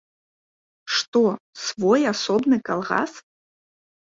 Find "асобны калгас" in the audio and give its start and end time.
2.13-3.11